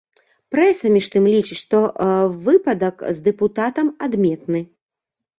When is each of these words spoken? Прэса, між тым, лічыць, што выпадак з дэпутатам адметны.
Прэса, 0.53 0.89
між 0.93 1.09
тым, 1.15 1.25
лічыць, 1.33 1.57
што 1.63 1.81
выпадак 2.47 2.95
з 3.19 3.23
дэпутатам 3.27 3.91
адметны. 4.07 4.59